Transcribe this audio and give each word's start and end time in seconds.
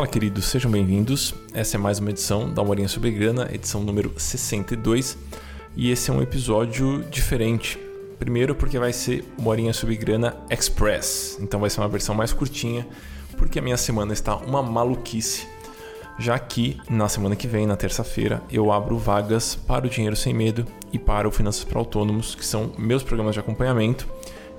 Fala, 0.00 0.08
queridos, 0.08 0.46
sejam 0.46 0.70
bem-vindos. 0.70 1.34
Essa 1.52 1.76
é 1.76 1.78
mais 1.78 1.98
uma 1.98 2.08
edição 2.08 2.50
da 2.50 2.64
Morinha 2.64 2.88
sobre 2.88 3.10
Grana, 3.10 3.50
edição 3.52 3.82
número 3.82 4.10
62, 4.16 5.18
e 5.76 5.90
esse 5.90 6.10
é 6.10 6.14
um 6.14 6.22
episódio 6.22 7.04
diferente. 7.10 7.78
Primeiro, 8.18 8.54
porque 8.54 8.78
vai 8.78 8.94
ser 8.94 9.22
Morinha 9.38 9.74
sobre 9.74 9.98
Grana 9.98 10.34
Express, 10.48 11.36
então 11.38 11.60
vai 11.60 11.68
ser 11.68 11.82
uma 11.82 11.88
versão 11.88 12.14
mais 12.14 12.32
curtinha, 12.32 12.88
porque 13.36 13.58
a 13.58 13.62
minha 13.62 13.76
semana 13.76 14.14
está 14.14 14.36
uma 14.36 14.62
maluquice. 14.62 15.46
Já 16.18 16.38
que 16.38 16.80
na 16.88 17.06
semana 17.06 17.36
que 17.36 17.46
vem, 17.46 17.66
na 17.66 17.76
terça-feira, 17.76 18.42
eu 18.50 18.72
abro 18.72 18.96
vagas 18.96 19.54
para 19.54 19.86
o 19.86 19.90
Dinheiro 19.90 20.16
Sem 20.16 20.32
Medo 20.32 20.64
e 20.94 20.98
para 20.98 21.28
o 21.28 21.30
Finanças 21.30 21.62
para 21.62 21.78
Autônomos, 21.78 22.34
que 22.34 22.46
são 22.46 22.72
meus 22.78 23.02
programas 23.02 23.34
de 23.34 23.40
acompanhamento, 23.40 24.08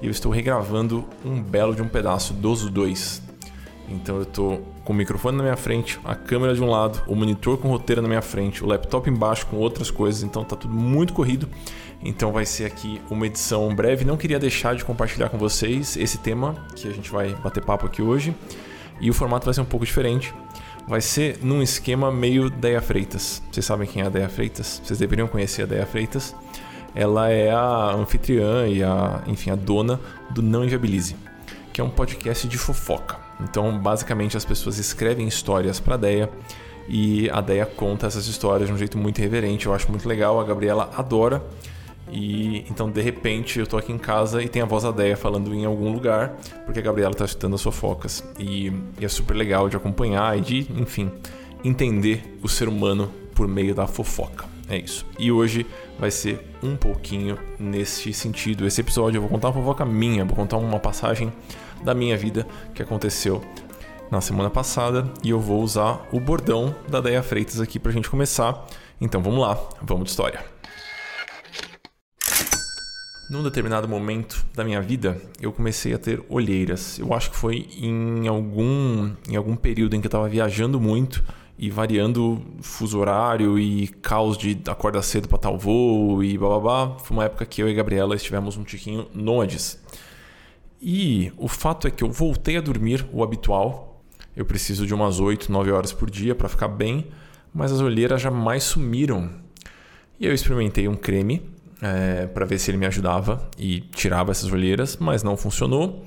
e 0.04 0.06
eu 0.06 0.12
estou 0.12 0.32
regravando 0.32 1.04
um 1.26 1.42
belo 1.42 1.74
de 1.74 1.82
um 1.82 1.88
pedaço 1.88 2.32
dos 2.32 2.70
dois. 2.70 3.24
Então 3.90 4.18
eu 4.18 4.24
estou 4.24 4.62
com 4.84 4.94
o 4.94 4.96
microfone 4.96 5.38
na 5.38 5.44
minha 5.44 5.58
frente, 5.58 6.00
a 6.04 6.16
câmera 6.16 6.54
de 6.54 6.62
um 6.62 6.70
lado, 6.70 7.02
o 7.08 7.16
monitor 7.16 7.58
com 7.58 7.68
roteiro 7.68 8.02
na 8.02 8.08
minha 8.08 8.22
frente, 8.22 8.64
o 8.64 8.68
laptop 8.68 9.10
embaixo 9.10 9.46
com 9.48 9.58
outras 9.58 9.92
coisas, 9.92 10.24
então 10.24 10.44
tá 10.44 10.56
tudo 10.56 10.74
muito 10.74 11.14
corrido. 11.14 11.48
Então 12.04 12.32
vai 12.32 12.46
ser 12.46 12.66
aqui 12.66 13.02
uma 13.10 13.28
edição 13.28 13.74
breve. 13.76 14.04
Não 14.04 14.18
queria 14.18 14.40
deixar 14.40 14.76
de 14.76 14.84
compartilhar 14.84 15.30
com 15.30 15.38
vocês 15.38 15.96
esse 15.98 16.18
tema 16.18 16.56
que 16.76 16.88
a 16.88 16.92
gente 16.92 17.12
vai 17.12 17.36
bater 17.36 17.64
papo 17.64 17.86
aqui 17.86 18.02
hoje. 18.02 18.34
E 19.00 19.10
o 19.10 19.14
formato 19.14 19.46
vai 19.46 19.54
ser 19.54 19.62
um 19.62 19.66
pouco 19.66 19.86
diferente. 19.86 20.34
Vai 20.88 21.02
ser 21.02 21.38
num 21.44 21.62
esquema 21.62 22.12
meio 22.12 22.50
Deia 22.50 22.82
Freitas. 22.82 23.42
Vocês 23.52 23.66
sabem 23.66 23.88
quem 23.88 24.02
é 24.02 24.06
a 24.08 24.10
Deia 24.10 24.30
Freitas? 24.30 24.82
Vocês 24.84 24.98
deveriam 24.98 25.28
conhecer 25.28 25.64
a 25.64 25.66
Deia 25.66 25.86
Freitas. 25.86 26.36
Ela 26.94 27.30
é 27.30 27.52
a 27.52 27.94
anfitriã 27.94 28.68
e 28.68 28.84
a, 28.84 29.24
enfim, 29.28 29.52
a 29.52 29.56
dona 29.56 30.00
do 30.32 30.42
Não 30.42 30.64
Inviabilize, 30.64 31.16
que 31.72 31.80
é 31.80 31.84
um 31.84 31.90
podcast 31.90 32.48
de 32.48 32.58
fofoca. 32.58 33.31
Então, 33.44 33.78
basicamente, 33.78 34.38
as 34.38 34.46
pessoas 34.46 34.78
escrevem 34.78 35.28
histórias 35.28 35.80
para 35.80 35.96
a 35.96 35.98
Deia 35.98 36.30
e 36.88 37.30
a 37.30 37.42
Deia 37.42 37.66
conta 37.66 38.08
essas 38.08 38.28
histórias 38.28 38.68
de 38.68 38.74
um 38.74 38.78
jeito 38.78 38.98
muito 38.98 39.20
irreverente. 39.20 39.66
Eu 39.66 39.74
acho 39.74 39.90
muito 39.90 40.08
legal, 40.08 40.40
a 40.40 40.44
Gabriela 40.44 40.90
adora. 40.96 41.44
E 42.12 42.66
então, 42.70 42.92
de 42.92 43.02
repente, 43.02 43.60
eu 43.60 43.66
tô 43.66 43.78
aqui 43.78 43.92
em 43.92 43.98
casa 43.98 44.44
e 44.44 44.50
tem 44.50 44.62
a 44.62 44.66
voz 44.66 44.84
da 44.84 44.92
Deia 44.92 45.16
falando 45.16 45.54
em 45.54 45.66
algum 45.66 45.92
lugar, 45.92 46.36
porque 46.66 46.80
a 46.80 46.84
Gabriela 46.84 47.14
tá 47.14 47.26
escutando 47.26 47.56
as 47.56 47.64
fofocas. 47.64 48.24
E, 48.38 48.72
e 49.00 49.06
é 49.06 49.08
super 49.08 49.34
legal 49.34 49.70
de 49.70 49.78
acompanhar 49.78 50.38
e 50.38 50.42
de, 50.42 50.68
enfim, 50.74 51.10
entender 51.64 52.38
o 52.44 52.50
ser 52.50 52.68
humano 52.68 53.12
por 53.34 53.48
meio 53.48 53.74
da 53.74 53.88
fofoca. 53.88 54.51
É 54.72 54.78
isso. 54.78 55.06
E 55.20 55.30
hoje 55.30 55.68
vai 56.00 56.10
ser 56.10 56.40
um 56.64 56.78
pouquinho 56.78 57.38
nesse 57.60 58.14
sentido. 58.14 58.66
Esse 58.66 58.80
episódio 58.80 59.18
eu 59.18 59.22
vou 59.22 59.30
contar 59.30 59.50
uma 59.50 59.54
fofoca 59.54 59.84
minha, 59.84 60.24
vou 60.24 60.34
contar 60.34 60.56
uma 60.56 60.80
passagem 60.80 61.30
da 61.84 61.94
minha 61.94 62.16
vida 62.16 62.48
que 62.74 62.82
aconteceu 62.82 63.44
na 64.10 64.22
semana 64.22 64.50
passada 64.50 65.12
e 65.22 65.30
eu 65.30 65.42
vou 65.42 65.62
usar 65.62 66.08
o 66.14 66.22
bordão 66.22 66.74
da 66.88 67.02
Deia 67.02 67.22
Freitas 67.22 67.60
aqui 67.60 67.80
pra 67.80 67.92
gente 67.92 68.10
começar. 68.10 68.66
Então 69.02 69.22
vamos 69.22 69.42
lá, 69.42 69.60
vamos 69.82 70.06
de 70.06 70.12
história. 70.12 70.42
Num 73.30 73.44
determinado 73.44 73.90
momento 73.90 74.46
da 74.56 74.64
minha 74.64 74.82
vida, 74.82 75.22
eu 75.42 75.52
comecei 75.52 75.94
a 75.94 75.98
ter 75.98 76.24
olheiras. 76.30 76.98
Eu 76.98 77.14
acho 77.14 77.30
que 77.32 77.36
foi 77.36 77.68
em 77.78 78.26
algum, 78.26 79.12
em 79.28 79.36
algum 79.36 79.58
período 79.58 79.98
em 79.98 80.00
que 80.00 80.08
eu 80.08 80.10
estava 80.10 80.30
viajando 80.30 80.80
muito 80.80 81.22
e 81.58 81.70
variando 81.70 82.42
fuso 82.62 83.00
horário 83.00 83.60
e 83.60 83.88
caos 83.88 84.38
de 84.38 84.60
acordar 84.68 85.02
cedo 85.02 85.28
para 85.28 85.38
tal 85.38 85.58
voo 85.58 86.24
e 86.24 86.38
bababá. 86.38 86.98
Foi 87.00 87.16
uma 87.16 87.26
época 87.26 87.46
que 87.46 87.62
eu 87.62 87.70
e 87.70 87.72
a 87.72 87.76
Gabriela 87.76 88.16
estivemos 88.16 88.58
um 88.58 88.64
tiquinho 88.64 89.08
nômades. 89.14 89.80
E 90.82 91.32
o 91.38 91.48
fato 91.48 91.88
é 91.88 91.92
que 91.92 92.04
eu 92.04 92.10
voltei 92.10 92.58
a 92.58 92.62
dormir 92.62 93.06
o 93.14 93.24
habitual. 93.24 94.02
Eu 94.36 94.46
preciso 94.46 94.88
de 94.88 94.94
umas 94.94 95.20
8, 95.20 95.52
9 95.52 95.72
horas 95.72 95.94
por 95.94 96.10
dia 96.10 96.34
para 96.34 96.50
ficar 96.50 96.68
bem, 96.68 97.08
mas 97.54 97.72
as 97.72 97.80
olheiras 97.80 98.22
jamais 98.22 98.64
sumiram. 98.64 99.30
E 100.20 100.26
eu 100.26 100.34
experimentei 100.34 100.88
um 100.88 100.96
creme 100.96 101.42
é, 101.82 102.28
para 102.28 102.46
ver 102.46 102.58
se 102.60 102.72
ele 102.72 102.78
me 102.78 102.86
ajudava 102.86 103.50
e 103.58 103.82
tirava 103.82 104.32
essas 104.32 104.52
olheiras, 104.52 104.98
mas 104.98 105.22
não 105.22 105.36
funcionou. 105.36 106.04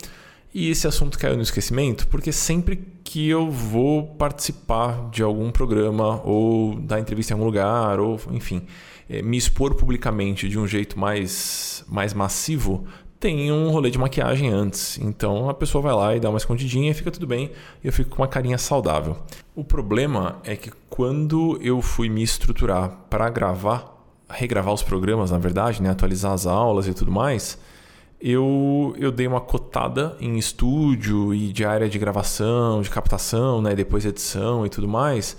E 0.54 0.70
esse 0.70 0.86
assunto 0.86 1.18
caiu 1.18 1.34
no 1.34 1.42
esquecimento 1.42 2.06
porque 2.06 2.30
sempre 2.30 2.76
que 3.02 3.28
eu 3.28 3.50
vou 3.50 4.14
participar 4.14 5.10
de 5.10 5.20
algum 5.20 5.50
programa 5.50 6.22
ou 6.24 6.76
dar 6.76 7.00
entrevista 7.00 7.32
em 7.32 7.34
algum 7.34 7.44
lugar, 7.44 7.98
ou 7.98 8.20
enfim, 8.30 8.62
é, 9.10 9.20
me 9.20 9.36
expor 9.36 9.74
publicamente 9.74 10.48
de 10.48 10.56
um 10.56 10.64
jeito 10.64 10.96
mais, 10.96 11.84
mais 11.88 12.14
massivo, 12.14 12.84
tem 13.18 13.50
um 13.50 13.68
rolê 13.70 13.90
de 13.90 13.98
maquiagem 13.98 14.48
antes. 14.48 14.96
Então 14.98 15.50
a 15.50 15.54
pessoa 15.54 15.82
vai 15.82 15.92
lá 15.92 16.14
e 16.14 16.20
dá 16.20 16.30
uma 16.30 16.38
escondidinha 16.38 16.92
e 16.92 16.94
fica 16.94 17.10
tudo 17.10 17.26
bem. 17.26 17.50
Eu 17.82 17.92
fico 17.92 18.10
com 18.10 18.22
uma 18.22 18.28
carinha 18.28 18.56
saudável. 18.56 19.16
O 19.56 19.64
problema 19.64 20.38
é 20.44 20.54
que 20.54 20.70
quando 20.88 21.58
eu 21.60 21.82
fui 21.82 22.08
me 22.08 22.22
estruturar 22.22 22.90
para 23.10 23.28
gravar 23.28 23.92
regravar 24.28 24.72
os 24.72 24.82
programas, 24.82 25.30
na 25.30 25.38
verdade, 25.38 25.82
né? 25.82 25.90
atualizar 25.90 26.32
as 26.32 26.46
aulas 26.46 26.88
e 26.88 26.94
tudo 26.94 27.10
mais, 27.10 27.58
eu, 28.26 28.96
eu 28.98 29.12
dei 29.12 29.26
uma 29.26 29.40
cotada 29.40 30.16
em 30.18 30.38
estúdio 30.38 31.34
e 31.34 31.52
de 31.52 31.62
área 31.62 31.90
de 31.90 31.98
gravação, 31.98 32.80
de 32.80 32.88
captação, 32.88 33.60
né? 33.60 33.74
depois 33.74 34.06
edição 34.06 34.64
e 34.64 34.70
tudo 34.70 34.88
mais, 34.88 35.36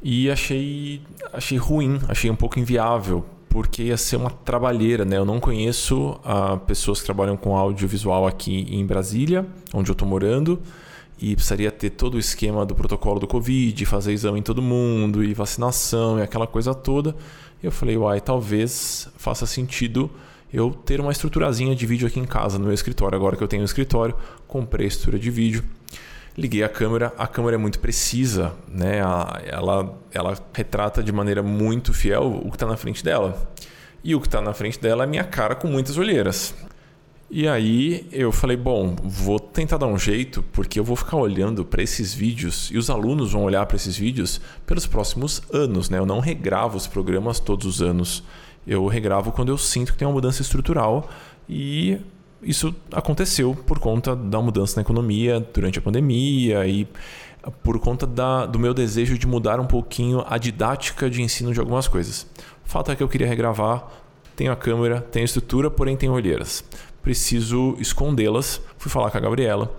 e 0.00 0.30
achei, 0.30 1.02
achei 1.32 1.58
ruim, 1.58 1.98
achei 2.06 2.30
um 2.30 2.36
pouco 2.36 2.60
inviável, 2.60 3.24
porque 3.48 3.82
ia 3.82 3.96
ser 3.96 4.14
uma 4.14 4.30
trabalheira, 4.30 5.04
né? 5.04 5.18
Eu 5.18 5.24
não 5.24 5.40
conheço 5.40 6.10
uh, 6.24 6.56
pessoas 6.64 7.00
que 7.00 7.06
trabalham 7.06 7.36
com 7.36 7.56
audiovisual 7.56 8.24
aqui 8.24 8.68
em 8.70 8.86
Brasília, 8.86 9.44
onde 9.74 9.90
eu 9.90 9.94
estou 9.94 10.06
morando, 10.06 10.62
e 11.20 11.34
precisaria 11.34 11.72
ter 11.72 11.90
todo 11.90 12.14
o 12.14 12.18
esquema 12.20 12.64
do 12.64 12.74
protocolo 12.74 13.18
do 13.18 13.26
Covid, 13.26 13.84
fazer 13.84 14.12
exame 14.12 14.38
em 14.38 14.42
todo 14.42 14.62
mundo, 14.62 15.24
e 15.24 15.34
vacinação 15.34 16.20
e 16.20 16.22
aquela 16.22 16.46
coisa 16.46 16.72
toda. 16.72 17.16
Eu 17.60 17.72
falei, 17.72 17.96
uai, 17.96 18.20
talvez 18.20 19.08
faça 19.16 19.44
sentido 19.44 20.08
eu 20.52 20.70
ter 20.70 21.00
uma 21.00 21.10
estruturazinha 21.10 21.74
de 21.74 21.86
vídeo 21.86 22.06
aqui 22.06 22.20
em 22.20 22.24
casa, 22.24 22.58
no 22.58 22.66
meu 22.66 22.74
escritório. 22.74 23.16
Agora 23.16 23.36
que 23.36 23.42
eu 23.42 23.48
tenho 23.48 23.62
um 23.62 23.64
escritório, 23.64 24.14
comprei 24.46 24.86
a 24.86 24.88
estrutura 24.88 25.18
de 25.18 25.30
vídeo, 25.30 25.64
liguei 26.36 26.62
a 26.62 26.68
câmera. 26.68 27.12
A 27.16 27.26
câmera 27.26 27.56
é 27.56 27.58
muito 27.58 27.78
precisa, 27.78 28.52
né? 28.68 28.98
Ela, 28.98 29.98
ela 30.12 30.38
retrata 30.52 31.02
de 31.02 31.12
maneira 31.12 31.42
muito 31.42 31.94
fiel 31.94 32.40
o 32.44 32.50
que 32.50 32.56
está 32.56 32.66
na 32.66 32.76
frente 32.76 33.02
dela. 33.02 33.50
E 34.04 34.14
o 34.14 34.20
que 34.20 34.26
está 34.26 34.40
na 34.40 34.52
frente 34.52 34.80
dela 34.80 35.04
é 35.04 35.06
minha 35.06 35.24
cara 35.24 35.54
com 35.54 35.68
muitas 35.68 35.96
olheiras. 35.96 36.54
E 37.34 37.48
aí 37.48 38.06
eu 38.12 38.30
falei, 38.30 38.58
bom, 38.58 38.94
vou 39.02 39.40
tentar 39.40 39.78
dar 39.78 39.86
um 39.86 39.98
jeito, 39.98 40.44
porque 40.52 40.78
eu 40.78 40.84
vou 40.84 40.94
ficar 40.94 41.16
olhando 41.16 41.64
para 41.64 41.82
esses 41.82 42.12
vídeos 42.12 42.68
e 42.70 42.76
os 42.76 42.90
alunos 42.90 43.32
vão 43.32 43.44
olhar 43.44 43.64
para 43.64 43.76
esses 43.76 43.96
vídeos 43.96 44.38
pelos 44.66 44.86
próximos 44.86 45.40
anos, 45.50 45.88
né? 45.88 45.98
Eu 45.98 46.04
não 46.04 46.20
regravo 46.20 46.76
os 46.76 46.86
programas 46.86 47.40
todos 47.40 47.64
os 47.64 47.80
anos. 47.80 48.22
Eu 48.66 48.86
regravo 48.86 49.32
quando 49.32 49.48
eu 49.48 49.58
sinto 49.58 49.92
que 49.92 49.98
tem 49.98 50.06
uma 50.06 50.14
mudança 50.14 50.42
estrutural 50.42 51.08
e 51.48 51.98
isso 52.42 52.74
aconteceu 52.92 53.54
por 53.54 53.78
conta 53.78 54.14
da 54.16 54.40
mudança 54.40 54.76
na 54.76 54.82
economia 54.82 55.40
durante 55.40 55.78
a 55.78 55.82
pandemia 55.82 56.66
e 56.66 56.86
por 57.62 57.78
conta 57.80 58.06
da, 58.06 58.46
do 58.46 58.58
meu 58.58 58.72
desejo 58.72 59.18
de 59.18 59.26
mudar 59.26 59.58
um 59.58 59.66
pouquinho 59.66 60.24
a 60.28 60.38
didática 60.38 61.10
de 61.10 61.22
ensino 61.22 61.52
de 61.52 61.60
algumas 61.60 61.88
coisas. 61.88 62.26
O 62.64 62.68
fato 62.68 62.90
é 62.90 62.96
que 62.96 63.02
eu 63.02 63.08
queria 63.08 63.26
regravar, 63.26 63.88
tenho 64.36 64.52
a 64.52 64.56
câmera, 64.56 65.00
tenho 65.00 65.24
a 65.24 65.26
estrutura, 65.26 65.70
porém 65.70 65.96
tenho 65.96 66.12
olheiras 66.12 66.64
preciso 67.02 67.76
escondê-las. 67.78 68.60
Fui 68.78 68.90
falar 68.90 69.10
com 69.10 69.18
a 69.18 69.20
Gabriela. 69.20 69.70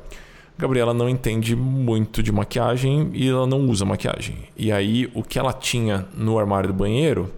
Gabriela 0.58 0.94
não 0.94 1.10
entende 1.10 1.56
muito 1.56 2.22
de 2.22 2.32
maquiagem 2.32 3.10
e 3.14 3.28
ela 3.28 3.48
não 3.48 3.66
usa 3.68 3.86
maquiagem. 3.86 4.38
E 4.56 4.72
aí 4.72 5.10
o 5.16 5.24
que 5.24 5.40
ela 5.40 5.52
tinha 5.52 6.06
no 6.16 6.38
armário 6.38 6.68
do 6.68 6.74
banheiro 6.74 7.32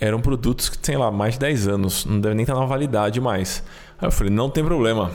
eram 0.00 0.20
produtos 0.20 0.68
que 0.68 0.78
tem 0.78 0.96
lá 0.96 1.10
mais 1.10 1.34
de 1.34 1.40
10 1.40 1.68
anos, 1.68 2.04
não 2.04 2.20
deve 2.20 2.34
nem 2.34 2.42
estar 2.42 2.54
na 2.54 2.64
validade 2.64 3.20
mais. 3.20 3.62
Aí 3.98 4.06
eu 4.06 4.12
falei: 4.12 4.32
"Não 4.32 4.50
tem 4.50 4.64
problema. 4.64 5.10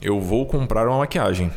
Eu 0.00 0.20
vou 0.20 0.46
comprar 0.46 0.86
uma 0.88 0.98
maquiagem". 0.98 1.50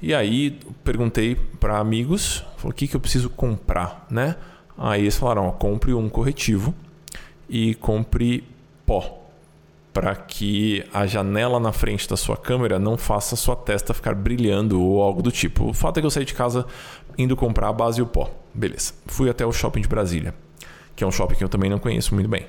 E 0.00 0.14
aí 0.14 0.58
perguntei 0.84 1.34
para 1.34 1.78
amigos, 1.78 2.44
falou: 2.56 2.72
"O 2.72 2.74
que 2.74 2.88
que 2.88 2.96
eu 2.96 3.00
preciso 3.00 3.30
comprar, 3.30 4.06
né?" 4.10 4.36
Aí 4.76 5.02
eles 5.02 5.16
falaram: 5.16 5.48
ó, 5.48 5.50
"Compre 5.52 5.92
um 5.92 6.08
corretivo 6.08 6.74
e 7.48 7.74
compre 7.74 8.44
pó" 8.86 9.18
para 9.92 10.14
que 10.14 10.84
a 10.94 11.06
janela 11.06 11.58
na 11.58 11.72
frente 11.72 12.08
da 12.08 12.16
sua 12.16 12.36
câmera 12.36 12.78
não 12.78 12.96
faça 12.96 13.34
sua 13.34 13.56
testa 13.56 13.92
ficar 13.92 14.14
brilhando 14.14 14.80
ou 14.80 15.02
algo 15.02 15.20
do 15.20 15.32
tipo. 15.32 15.70
O 15.70 15.74
fato 15.74 15.98
é 15.98 16.00
que 16.00 16.06
eu 16.06 16.10
saí 16.10 16.24
de 16.24 16.34
casa 16.34 16.64
indo 17.16 17.34
comprar 17.34 17.68
a 17.68 17.72
base 17.72 17.98
e 17.98 18.02
o 18.02 18.06
pó. 18.06 18.30
Beleza. 18.54 18.92
Fui 19.06 19.28
até 19.28 19.44
o 19.44 19.52
shopping 19.52 19.80
de 19.80 19.88
Brasília, 19.88 20.34
que 20.98 21.04
é 21.04 21.06
um 21.06 21.12
shopping 21.12 21.36
que 21.36 21.44
eu 21.44 21.48
também 21.48 21.70
não 21.70 21.78
conheço 21.78 22.12
muito 22.12 22.28
bem. 22.28 22.44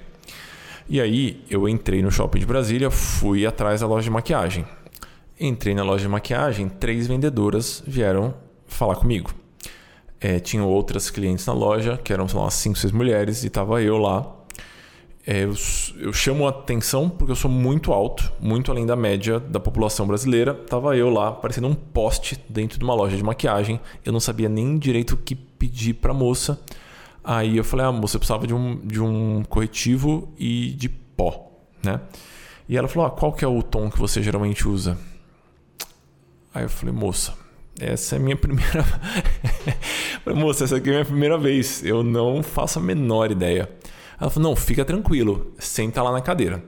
E 0.89 0.99
aí 0.99 1.45
eu 1.51 1.69
entrei 1.69 2.01
no 2.01 2.11
shopping 2.11 2.39
de 2.39 2.47
Brasília, 2.47 2.89
fui 2.89 3.45
atrás 3.45 3.81
da 3.81 3.87
loja 3.87 4.05
de 4.05 4.09
maquiagem. 4.09 4.65
Entrei 5.39 5.75
na 5.75 5.83
loja 5.83 6.01
de 6.01 6.09
maquiagem, 6.09 6.67
três 6.67 7.05
vendedoras 7.05 7.83
vieram 7.85 8.33
falar 8.65 8.95
comigo. 8.95 9.31
É, 10.19 10.39
tinham 10.39 10.67
outras 10.67 11.11
clientes 11.11 11.45
na 11.45 11.53
loja, 11.53 11.95
que 12.03 12.11
eram, 12.11 12.25
lá, 12.33 12.49
cinco, 12.49 12.79
seis 12.79 12.91
mulheres, 12.91 13.43
e 13.43 13.47
estava 13.47 13.83
eu 13.83 13.99
lá 13.99 14.39
é, 15.27 15.43
eu, 15.43 15.53
eu, 15.99 16.11
chamo 16.11 16.47
a 16.47 16.49
atenção 16.49 17.07
porque 17.07 17.31
eu 17.31 17.35
sou 17.35 17.51
muito 17.51 17.93
alto, 17.93 18.33
muito 18.39 18.71
além 18.71 18.83
da 18.83 18.95
média 18.95 19.39
da 19.39 19.59
população 19.59 20.07
brasileira. 20.07 20.55
Tava 20.55 20.97
eu 20.97 21.07
lá, 21.07 21.31
parecendo 21.31 21.67
um 21.67 21.75
poste 21.75 22.43
dentro 22.49 22.79
de 22.79 22.83
uma 22.83 22.95
loja 22.95 23.15
de 23.15 23.21
maquiagem. 23.21 23.79
Eu 24.03 24.11
não 24.11 24.19
sabia 24.19 24.49
nem 24.49 24.79
direito 24.79 25.11
o 25.13 25.17
que 25.17 25.35
pedir 25.35 25.93
para 25.93 26.15
moça. 26.15 26.59
Aí 27.23 27.57
eu 27.57 27.63
falei, 27.63 27.85
ah, 27.85 27.89
eu 27.89 27.99
precisava 27.99 28.47
de 28.47 28.53
um, 28.53 28.79
de 28.85 29.01
um 29.01 29.43
corretivo 29.43 30.33
e 30.37 30.71
de 30.71 30.89
pó, 30.89 31.51
né? 31.83 32.01
E 32.67 32.77
ela 32.77 32.87
falou, 32.87 33.07
ah, 33.07 33.11
qual 33.11 33.33
que 33.33 33.43
é 33.43 33.47
o 33.47 33.61
tom 33.61 33.89
que 33.89 33.99
você 33.99 34.21
geralmente 34.21 34.67
usa? 34.67 34.97
Aí 36.53 36.63
eu 36.63 36.69
falei, 36.69 36.93
moça, 36.93 37.33
essa 37.79 38.15
é 38.15 38.19
a 38.19 38.21
minha 38.21 38.35
primeira... 38.37 38.85
moça, 40.35 40.63
essa 40.63 40.77
aqui 40.77 40.89
é 40.89 40.91
a 40.91 40.95
minha 40.95 41.05
primeira 41.05 41.37
vez. 41.37 41.83
Eu 41.83 42.03
não 42.03 42.43
faço 42.43 42.79
a 42.79 42.81
menor 42.81 43.31
ideia. 43.31 43.69
Ela 44.19 44.29
falou: 44.29 44.49
não, 44.49 44.55
fica 44.55 44.83
tranquilo, 44.83 45.53
senta 45.57 46.01
lá 46.03 46.11
na 46.11 46.21
cadeira. 46.21 46.63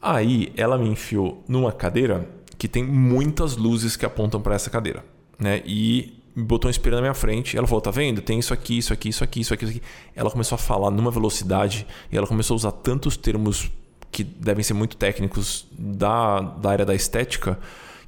Aí 0.00 0.52
ela 0.56 0.78
me 0.78 0.88
enfiou 0.88 1.42
numa 1.48 1.72
cadeira 1.72 2.28
que 2.58 2.68
tem 2.68 2.84
muitas 2.84 3.56
luzes 3.56 3.96
que 3.96 4.06
apontam 4.06 4.40
para 4.40 4.54
essa 4.54 4.70
cadeira, 4.70 5.04
né? 5.38 5.62
E 5.64 6.21
botou 6.34 6.68
um 6.68 6.70
espelho 6.70 6.96
na 6.96 7.02
minha 7.02 7.14
frente. 7.14 7.56
Ela 7.56 7.66
falou: 7.66 7.80
tá 7.80 7.90
vendo? 7.90 8.20
Tem 8.20 8.38
isso 8.38 8.52
aqui, 8.52 8.78
isso 8.78 8.92
aqui, 8.92 9.08
isso 9.08 9.22
aqui, 9.22 9.40
isso 9.40 9.54
aqui, 9.54 9.64
isso 9.64 9.76
aqui. 9.76 9.82
Ela 10.14 10.30
começou 10.30 10.56
a 10.56 10.58
falar 10.58 10.90
numa 10.90 11.10
velocidade 11.10 11.86
e 12.10 12.16
ela 12.16 12.26
começou 12.26 12.54
a 12.54 12.56
usar 12.56 12.72
tantos 12.72 13.16
termos 13.16 13.70
que 14.10 14.22
devem 14.22 14.62
ser 14.62 14.74
muito 14.74 14.96
técnicos 14.96 15.66
da, 15.72 16.40
da 16.40 16.70
área 16.70 16.84
da 16.84 16.94
estética 16.94 17.58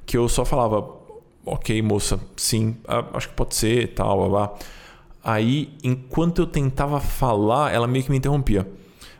que 0.05 0.17
eu 0.17 0.29
só 0.29 0.45
falava: 0.45 0.87
ok, 1.45 1.81
moça, 1.81 2.19
sim, 2.35 2.77
acho 3.13 3.29
que 3.29 3.35
pode 3.35 3.55
ser, 3.55 3.93
tal, 3.93 4.17
blá, 4.17 4.29
blá. 4.29 4.57
Aí, 5.23 5.75
enquanto 5.83 6.39
eu 6.39 6.45
tentava 6.45 6.99
falar, 6.99 7.73
ela 7.73 7.87
meio 7.87 8.03
que 8.03 8.11
me 8.11 8.17
interrompia. 8.17 8.67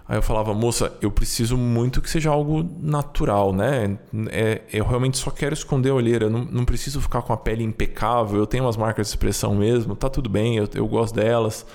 Aí 0.07 0.17
eu 0.17 0.21
falava, 0.21 0.53
moça, 0.53 0.93
eu 1.01 1.09
preciso 1.09 1.57
muito 1.57 1.99
que 1.99 2.09
seja 2.09 2.29
algo 2.29 2.63
natural, 2.79 3.51
né? 3.51 3.97
É, 4.29 4.61
eu 4.71 4.85
realmente 4.85 5.17
só 5.17 5.31
quero 5.31 5.53
esconder 5.53 5.89
a 5.89 5.95
olheira, 5.95 6.29
não, 6.29 6.45
não 6.45 6.63
preciso 6.63 7.01
ficar 7.01 7.23
com 7.23 7.33
a 7.33 7.37
pele 7.37 7.63
impecável, 7.63 8.37
eu 8.37 8.45
tenho 8.45 8.65
umas 8.65 8.77
marcas 8.77 9.07
de 9.07 9.13
expressão 9.13 9.55
mesmo, 9.55 9.95
tá 9.95 10.07
tudo 10.07 10.29
bem, 10.29 10.57
eu, 10.57 10.69
eu 10.75 10.87
gosto 10.87 11.15
delas. 11.15 11.65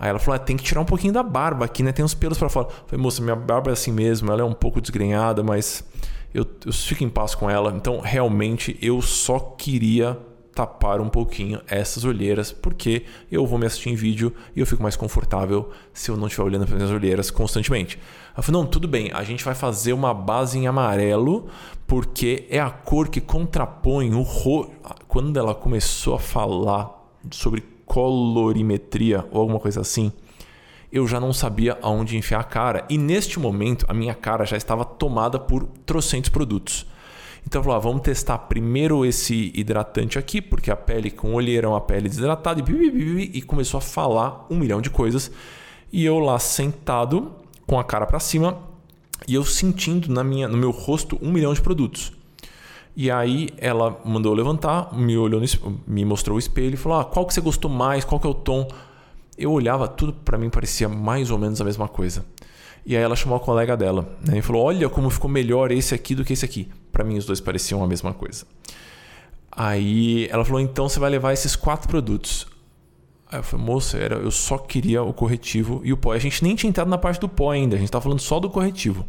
Aí 0.00 0.08
ela 0.08 0.18
falou, 0.18 0.36
ah, 0.36 0.38
tem 0.38 0.56
que 0.56 0.62
tirar 0.62 0.80
um 0.80 0.84
pouquinho 0.84 1.12
da 1.12 1.22
barba 1.22 1.66
aqui, 1.66 1.82
né? 1.82 1.92
Tem 1.92 2.04
uns 2.04 2.14
pelos 2.14 2.38
para 2.38 2.48
fora. 2.48 2.68
Eu 2.68 2.74
falei, 2.86 3.02
moça, 3.02 3.20
minha 3.20 3.36
barba 3.36 3.70
é 3.70 3.72
assim 3.72 3.92
mesmo, 3.92 4.30
ela 4.32 4.40
é 4.40 4.44
um 4.44 4.54
pouco 4.54 4.80
desgrenhada, 4.80 5.42
mas 5.42 5.84
eu, 6.32 6.46
eu 6.64 6.72
fico 6.72 7.04
em 7.04 7.08
paz 7.08 7.34
com 7.34 7.50
ela. 7.50 7.72
Então, 7.76 8.00
realmente, 8.00 8.78
eu 8.80 9.02
só 9.02 9.38
queria 9.38 10.16
tapar 10.58 11.00
um 11.00 11.08
pouquinho 11.08 11.60
essas 11.68 12.04
olheiras, 12.04 12.50
porque 12.50 13.04
eu 13.30 13.46
vou 13.46 13.60
me 13.60 13.66
assistir 13.66 13.90
em 13.90 13.94
vídeo 13.94 14.34
e 14.56 14.58
eu 14.60 14.66
fico 14.66 14.82
mais 14.82 14.96
confortável 14.96 15.70
se 15.92 16.10
eu 16.10 16.16
não 16.16 16.26
estiver 16.26 16.42
olhando 16.42 16.66
para 16.66 16.74
minhas 16.74 16.90
olheiras 16.90 17.30
constantemente. 17.30 17.96
Falou: 18.34 18.62
não, 18.62 18.68
tudo 18.68 18.88
bem, 18.88 19.08
a 19.14 19.22
gente 19.22 19.44
vai 19.44 19.54
fazer 19.54 19.92
uma 19.92 20.12
base 20.12 20.58
em 20.58 20.66
amarelo, 20.66 21.46
porque 21.86 22.44
é 22.50 22.58
a 22.58 22.70
cor 22.70 23.08
que 23.08 23.20
contrapõe 23.20 24.12
o 24.12 24.22
rosto. 24.22 24.72
Quando 25.06 25.38
ela 25.38 25.54
começou 25.54 26.16
a 26.16 26.18
falar 26.18 26.90
sobre 27.30 27.62
colorimetria 27.86 29.24
ou 29.30 29.40
alguma 29.40 29.60
coisa 29.60 29.80
assim, 29.80 30.10
eu 30.90 31.06
já 31.06 31.20
não 31.20 31.32
sabia 31.32 31.78
aonde 31.80 32.16
enfiar 32.16 32.40
a 32.40 32.44
cara. 32.44 32.84
E 32.90 32.98
neste 32.98 33.38
momento, 33.38 33.86
a 33.88 33.94
minha 33.94 34.14
cara 34.14 34.44
já 34.44 34.56
estava 34.56 34.84
tomada 34.84 35.38
por 35.38 35.68
trocentos 35.86 36.30
produtos. 36.30 36.84
Então 37.46 37.62
falou: 37.62 37.76
ah, 37.76 37.80
vamos 37.80 38.02
testar 38.02 38.38
primeiro 38.38 39.04
esse 39.04 39.52
hidratante 39.54 40.18
aqui, 40.18 40.40
porque 40.40 40.70
a 40.70 40.76
pele 40.76 41.10
com 41.10 41.34
olheira 41.34 41.66
é 41.66 41.70
uma 41.70 41.80
pele 41.80 42.08
desidratada, 42.08 42.62
e, 42.70 43.38
e 43.38 43.42
começou 43.42 43.78
a 43.78 43.80
falar 43.80 44.46
um 44.50 44.56
milhão 44.56 44.80
de 44.80 44.90
coisas. 44.90 45.30
E 45.92 46.04
eu 46.04 46.18
lá 46.18 46.38
sentado, 46.38 47.32
com 47.66 47.78
a 47.78 47.84
cara 47.84 48.06
para 48.06 48.20
cima, 48.20 48.58
e 49.26 49.34
eu 49.34 49.44
sentindo 49.44 50.12
na 50.12 50.22
minha, 50.22 50.46
no 50.46 50.56
meu 50.56 50.70
rosto 50.70 51.18
um 51.22 51.32
milhão 51.32 51.52
de 51.52 51.60
produtos. 51.60 52.12
E 52.94 53.10
aí 53.10 53.50
ela 53.58 54.00
mandou 54.04 54.34
levantar, 54.34 54.92
me 54.92 55.16
olhou, 55.16 55.40
no, 55.40 55.46
me 55.86 56.04
mostrou 56.04 56.36
o 56.36 56.38
espelho 56.38 56.74
e 56.74 56.76
falou: 56.76 56.98
ah, 56.98 57.04
qual 57.04 57.24
que 57.24 57.32
você 57.32 57.40
gostou 57.40 57.70
mais? 57.70 58.04
Qual 58.04 58.20
que 58.20 58.26
é 58.26 58.30
o 58.30 58.34
tom? 58.34 58.68
Eu 59.36 59.52
olhava, 59.52 59.86
tudo 59.86 60.12
para 60.12 60.36
mim 60.36 60.50
parecia 60.50 60.88
mais 60.88 61.30
ou 61.30 61.38
menos 61.38 61.60
a 61.60 61.64
mesma 61.64 61.86
coisa. 61.86 62.24
E 62.84 62.96
aí 62.96 63.02
ela 63.02 63.16
chamou 63.16 63.36
a 63.36 63.40
colega 63.40 63.76
dela 63.76 64.16
né, 64.26 64.38
e 64.38 64.42
falou: 64.42 64.64
Olha 64.64 64.88
como 64.88 65.10
ficou 65.10 65.30
melhor 65.30 65.70
esse 65.70 65.94
aqui 65.94 66.14
do 66.14 66.24
que 66.24 66.32
esse 66.32 66.44
aqui. 66.44 66.68
Para 66.92 67.04
mim, 67.04 67.18
os 67.18 67.26
dois 67.26 67.40
pareciam 67.40 67.82
a 67.82 67.86
mesma 67.86 68.12
coisa. 68.12 68.44
Aí 69.50 70.28
ela 70.30 70.44
falou: 70.44 70.60
Então 70.60 70.88
você 70.88 70.98
vai 70.98 71.10
levar 71.10 71.32
esses 71.32 71.54
quatro 71.56 71.88
produtos. 71.88 72.46
Aí 73.30 73.38
eu 73.38 73.42
falei: 73.42 73.64
Moça, 73.66 73.98
era, 73.98 74.16
eu 74.16 74.30
só 74.30 74.58
queria 74.58 75.02
o 75.02 75.12
corretivo 75.12 75.80
e 75.84 75.92
o 75.92 75.96
pó. 75.96 76.12
A 76.12 76.18
gente 76.18 76.42
nem 76.42 76.54
tinha 76.54 76.70
entrado 76.70 76.88
na 76.88 76.98
parte 76.98 77.20
do 77.20 77.28
pó 77.28 77.50
ainda, 77.50 77.76
a 77.76 77.78
gente 77.78 77.88
estava 77.88 78.02
falando 78.02 78.20
só 78.20 78.40
do 78.40 78.48
corretivo. 78.48 79.06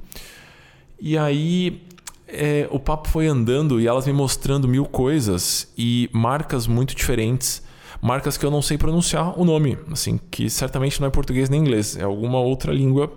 E 1.00 1.18
aí 1.18 1.82
é, 2.28 2.68
o 2.72 2.80
papo 2.80 3.08
foi 3.08 3.28
andando 3.28 3.80
e 3.80 3.88
elas 3.88 4.06
me 4.06 4.14
mostrando 4.14 4.68
mil 4.68 4.86
coisas 4.86 5.72
e 5.78 6.10
marcas 6.12 6.68
muito 6.68 6.94
diferentes 6.94 7.64
marcas 8.02 8.38
que 8.38 8.46
eu 8.46 8.52
não 8.52 8.62
sei 8.62 8.78
pronunciar 8.78 9.40
o 9.40 9.44
nome, 9.44 9.78
assim, 9.92 10.20
que 10.32 10.50
certamente 10.50 11.00
não 11.00 11.08
é 11.08 11.12
português 11.12 11.50
nem 11.50 11.62
inglês, 11.62 11.98
é 11.98 12.04
alguma 12.04 12.40
outra 12.40 12.72
língua 12.72 13.12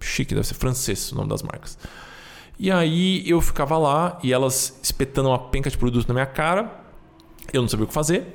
chique, 0.00 0.34
deve 0.34 0.46
ser 0.46 0.54
francês 0.54 1.12
o 1.12 1.16
nome 1.16 1.28
das 1.28 1.42
marcas. 1.42 1.78
E 2.58 2.70
aí 2.70 3.28
eu 3.28 3.40
ficava 3.40 3.78
lá 3.78 4.18
e 4.22 4.32
elas 4.32 4.78
espetando 4.82 5.28
uma 5.30 5.38
penca 5.38 5.70
de 5.70 5.78
produto 5.78 6.06
na 6.08 6.14
minha 6.14 6.26
cara, 6.26 6.70
eu 7.52 7.62
não 7.62 7.68
sabia 7.68 7.84
o 7.84 7.88
que 7.88 7.94
fazer. 7.94 8.34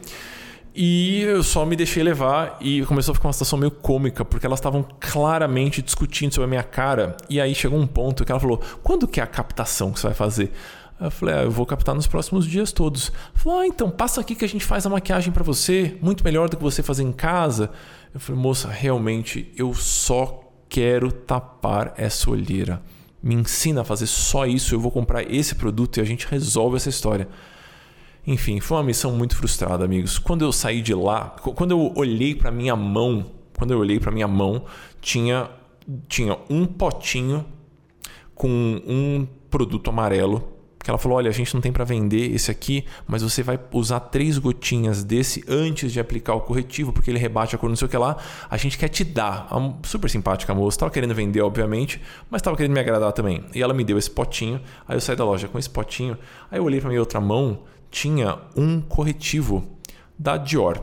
E 0.77 1.21
eu 1.21 1.41
só 1.41 1.65
me 1.65 1.73
deixei 1.73 2.03
levar 2.03 2.57
e 2.59 2.83
começou 2.85 3.13
a 3.13 3.15
ficar 3.15 3.29
uma 3.29 3.33
situação 3.33 3.57
meio 3.57 3.71
cômica, 3.71 4.25
porque 4.25 4.45
elas 4.45 4.59
estavam 4.59 4.85
claramente 4.99 5.81
discutindo 5.81 6.33
sobre 6.33 6.45
a 6.45 6.49
minha 6.49 6.63
cara. 6.63 7.15
E 7.29 7.39
aí 7.39 7.55
chegou 7.55 7.79
um 7.79 7.87
ponto 7.87 8.25
que 8.25 8.31
ela 8.31 8.41
falou: 8.41 8.59
Quando 8.83 9.07
que 9.07 9.21
é 9.21 9.23
a 9.23 9.27
captação 9.27 9.93
que 9.93 9.99
você 10.01 10.07
vai 10.07 10.13
fazer? 10.13 10.51
Eu 10.99 11.09
falei: 11.09 11.35
ah, 11.35 11.43
Eu 11.43 11.51
vou 11.51 11.65
captar 11.65 11.95
nos 11.95 12.07
próximos 12.07 12.45
dias 12.45 12.73
todos. 12.73 13.09
Falou: 13.33 13.59
Ah, 13.59 13.67
então 13.67 13.89
passa 13.89 14.19
aqui 14.19 14.35
que 14.35 14.43
a 14.43 14.49
gente 14.49 14.65
faz 14.65 14.85
a 14.85 14.89
maquiagem 14.89 15.31
para 15.31 15.43
você, 15.43 15.97
muito 16.01 16.25
melhor 16.25 16.49
do 16.49 16.57
que 16.57 16.63
você 16.63 16.83
fazer 16.83 17.03
em 17.03 17.11
casa. 17.13 17.71
Eu 18.13 18.19
falei: 18.19 18.41
Moça, 18.41 18.67
realmente 18.67 19.53
eu 19.55 19.73
só 19.73 20.44
quero 20.75 21.09
tapar 21.09 21.93
essa 21.95 22.29
olheira. 22.29 22.81
Me 23.23 23.33
ensina 23.33 23.79
a 23.79 23.85
fazer 23.85 24.07
só 24.07 24.45
isso, 24.45 24.75
eu 24.75 24.79
vou 24.79 24.91
comprar 24.91 25.23
esse 25.23 25.55
produto 25.55 25.95
e 25.95 26.01
a 26.01 26.03
gente 26.03 26.27
resolve 26.27 26.75
essa 26.75 26.89
história. 26.89 27.29
Enfim, 28.27 28.59
foi 28.59 28.75
uma 28.75 28.83
missão 28.83 29.13
muito 29.13 29.37
frustrada, 29.37 29.85
amigos. 29.85 30.19
Quando 30.19 30.43
eu 30.43 30.51
saí 30.51 30.81
de 30.81 30.93
lá, 30.93 31.29
quando 31.55 31.71
eu 31.71 31.93
olhei 31.95 32.35
para 32.35 32.51
minha 32.51 32.75
mão, 32.75 33.25
quando 33.57 33.71
eu 33.71 33.79
olhei 33.79 34.01
para 34.01 34.11
minha 34.11 34.27
mão, 34.27 34.65
tinha 34.99 35.49
tinha 36.09 36.37
um 36.49 36.65
potinho 36.65 37.45
com 38.33 38.49
um 38.85 39.25
produto 39.49 39.89
amarelo 39.89 40.54
que 40.85 40.91
ela 40.91 40.99
falou: 40.99 41.17
olha, 41.17 41.29
a 41.29 41.33
gente 41.33 41.51
não 41.55 41.61
tem 41.61 41.71
para 41.71 41.83
vender 41.83 42.31
esse 42.31 42.51
aqui, 42.51 42.85
mas 43.07 43.23
você 43.23 43.41
vai 43.41 43.59
usar 43.71 43.99
três 44.01 44.37
gotinhas 44.37 45.03
desse 45.03 45.43
antes 45.47 45.91
de 45.91 45.99
aplicar 45.99 46.35
o 46.35 46.41
corretivo, 46.41 46.93
porque 46.93 47.09
ele 47.09 47.17
rebate 47.17 47.55
a 47.55 47.57
cor, 47.57 47.67
não 47.67 47.75
sei 47.75 47.87
o 47.87 47.89
que 47.89 47.97
lá. 47.97 48.17
A 48.47 48.55
gente 48.55 48.77
quer 48.77 48.87
te 48.87 49.03
dar. 49.03 49.49
Super 49.83 50.07
simpática 50.11 50.53
a 50.53 50.55
moça, 50.55 50.75
estava 50.75 50.91
querendo 50.91 51.15
vender, 51.15 51.41
obviamente, 51.41 51.99
mas 52.29 52.39
estava 52.39 52.55
querendo 52.55 52.73
me 52.73 52.79
agradar 52.79 53.11
também. 53.13 53.43
E 53.55 53.63
ela 53.63 53.73
me 53.73 53.83
deu 53.83 53.97
esse 53.97 54.11
potinho. 54.11 54.61
Aí 54.87 54.95
eu 54.95 55.01
saí 55.01 55.15
da 55.15 55.25
loja 55.25 55.47
com 55.47 55.57
esse 55.57 55.69
potinho. 55.69 56.15
Aí 56.51 56.59
eu 56.59 56.63
olhei 56.63 56.79
para 56.79 56.89
minha 56.89 57.01
outra 57.01 57.19
mão, 57.19 57.61
tinha 57.89 58.37
um 58.55 58.79
corretivo 58.79 59.67
da 60.19 60.37
Dior. 60.37 60.79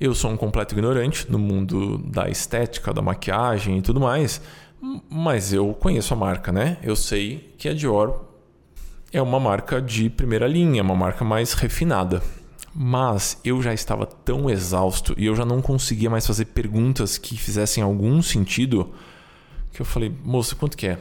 Eu 0.00 0.14
sou 0.14 0.30
um 0.30 0.36
completo 0.38 0.74
ignorante 0.74 1.30
no 1.30 1.38
mundo 1.38 1.98
da 1.98 2.30
estética, 2.30 2.90
da 2.90 3.02
maquiagem 3.02 3.76
e 3.76 3.82
tudo 3.82 4.00
mais, 4.00 4.40
mas 5.10 5.52
eu 5.52 5.74
conheço 5.74 6.14
a 6.14 6.16
marca, 6.16 6.50
né? 6.50 6.78
Eu 6.82 6.96
sei 6.96 7.54
que 7.58 7.68
a 7.68 7.74
Dior 7.74 8.24
é 9.12 9.22
uma 9.22 9.40
marca 9.40 9.80
de 9.80 10.10
primeira 10.10 10.46
linha, 10.46 10.82
uma 10.82 10.94
marca 10.94 11.24
mais 11.24 11.52
refinada. 11.52 12.22
Mas 12.74 13.40
eu 13.42 13.62
já 13.62 13.72
estava 13.72 14.04
tão 14.04 14.50
exausto 14.50 15.14
e 15.16 15.24
eu 15.24 15.34
já 15.34 15.44
não 15.44 15.62
conseguia 15.62 16.10
mais 16.10 16.26
fazer 16.26 16.46
perguntas 16.46 17.16
que 17.16 17.36
fizessem 17.36 17.82
algum 17.82 18.20
sentido 18.20 18.92
que 19.72 19.80
eu 19.80 19.86
falei, 19.86 20.14
moça, 20.24 20.54
quanto 20.54 20.76
que 20.76 20.86
é? 20.88 20.98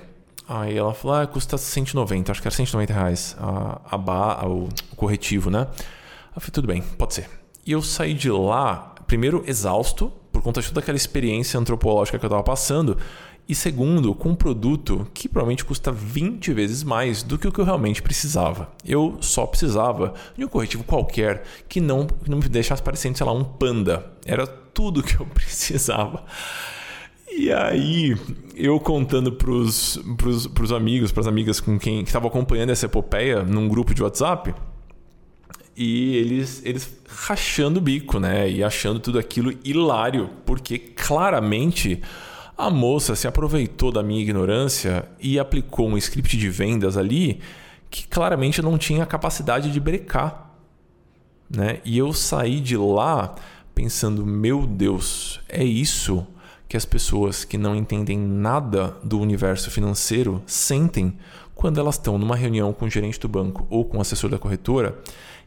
Aí 0.47 0.77
ela 0.77 0.93
falou, 0.93 1.17
ah, 1.17 1.27
custa 1.27 1.57
190, 1.57 2.31
acho 2.31 2.41
que 2.41 2.47
era 2.47 2.55
190 2.55 2.93
reais 2.93 3.35
a, 3.39 3.81
a, 3.91 3.97
ba, 3.97 4.45
o, 4.47 4.69
o 4.91 4.95
corretivo, 4.95 5.49
né? 5.49 5.67
Eu 6.35 6.41
falei, 6.41 6.51
tudo 6.51 6.67
bem, 6.67 6.81
pode 6.81 7.15
ser. 7.15 7.29
E 7.65 7.71
eu 7.71 7.81
saí 7.81 8.13
de 8.13 8.29
lá, 8.29 8.93
primeiro 9.07 9.43
exausto, 9.47 10.13
por 10.31 10.41
conta 10.41 10.61
de 10.61 10.67
toda 10.67 10.81
aquela 10.81 10.97
experiência 10.97 11.59
antropológica 11.59 12.19
que 12.19 12.25
eu 12.25 12.27
estava 12.27 12.43
passando, 12.43 12.97
e 13.47 13.53
segundo, 13.53 14.15
com 14.15 14.29
um 14.29 14.35
produto 14.35 15.07
que 15.13 15.29
provavelmente 15.29 15.63
custa 15.63 15.91
20 15.91 16.51
vezes 16.53 16.83
mais 16.83 17.21
do 17.21 17.37
que 17.37 17.47
o 17.47 17.51
que 17.51 17.59
eu 17.59 17.65
realmente 17.65 18.01
precisava. 18.01 18.71
Eu 18.83 19.17
só 19.21 19.45
precisava 19.45 20.15
de 20.35 20.43
um 20.43 20.47
corretivo 20.47 20.83
qualquer 20.83 21.43
que 21.69 21.79
não, 21.79 22.07
que 22.07 22.29
não 22.29 22.39
me 22.39 22.49
deixasse 22.49 22.81
parecendo, 22.81 23.17
sei 23.17 23.25
lá, 23.25 23.33
um 23.33 23.43
panda. 23.43 24.13
Era 24.25 24.47
tudo 24.47 25.03
que 25.03 25.15
eu 25.15 25.25
precisava. 25.33 26.23
E 27.37 27.51
aí, 27.51 28.17
eu 28.55 28.79
contando 28.79 29.31
pros, 29.31 29.99
pros, 30.17 30.47
pros 30.47 30.71
amigos, 30.71 31.11
pras 31.11 31.27
amigas 31.27 31.59
com 31.59 31.77
quem 31.77 32.01
estavam 32.01 32.29
acompanhando 32.29 32.71
essa 32.71 32.85
epopeia 32.85 33.43
num 33.43 33.67
grupo 33.67 33.93
de 33.93 34.01
WhatsApp, 34.01 34.55
e 35.77 36.15
eles, 36.15 36.61
eles 36.63 36.97
rachando 37.07 37.79
o 37.79 37.81
bico, 37.81 38.19
né? 38.19 38.49
E 38.49 38.63
achando 38.63 38.99
tudo 38.99 39.19
aquilo 39.19 39.53
hilário, 39.63 40.29
porque 40.45 40.79
claramente 40.79 42.01
A 42.57 42.69
moça 42.69 43.15
se 43.15 43.27
aproveitou 43.27 43.91
da 43.91 44.01
minha 44.01 44.21
ignorância 44.21 45.07
e 45.19 45.37
aplicou 45.37 45.89
um 45.89 45.97
script 45.97 46.37
de 46.37 46.49
vendas 46.49 46.95
ali 46.95 47.41
que 47.89 48.07
claramente 48.07 48.61
não 48.61 48.77
tinha 48.77 49.05
capacidade 49.05 49.71
de 49.71 49.79
brecar. 49.79 50.51
Né? 51.49 51.79
E 51.83 51.97
eu 51.97 52.13
saí 52.13 52.59
de 52.61 52.77
lá 52.77 53.35
pensando: 53.73 54.25
meu 54.25 54.65
Deus, 54.65 55.41
é 55.49 55.63
isso 55.63 56.25
que 56.67 56.77
as 56.77 56.85
pessoas 56.85 57.43
que 57.43 57.57
não 57.57 57.75
entendem 57.75 58.17
nada 58.17 58.97
do 59.03 59.19
universo 59.19 59.69
financeiro 59.69 60.41
sentem 60.45 61.17
quando 61.53 61.79
elas 61.79 61.95
estão 61.95 62.17
numa 62.17 62.35
reunião 62.35 62.73
com 62.73 62.85
o 62.85 62.89
gerente 62.89 63.19
do 63.19 63.29
banco 63.29 63.67
ou 63.69 63.85
com 63.85 63.97
o 63.97 64.01
assessor 64.01 64.29
da 64.29 64.39
corretora 64.39 64.97